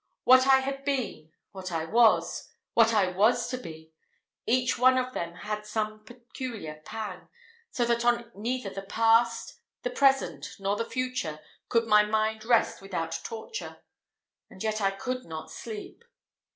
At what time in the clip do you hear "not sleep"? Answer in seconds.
15.25-16.03